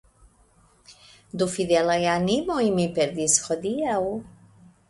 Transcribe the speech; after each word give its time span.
Du 1.41 1.47
fidelaj 1.57 1.99
animoj 2.13 2.65
mi 2.81 2.89
perdis 2.99 3.39
hodiaŭ. 3.47 4.01